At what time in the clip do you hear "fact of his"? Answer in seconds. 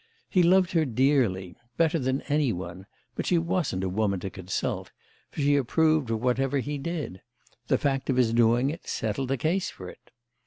7.77-8.33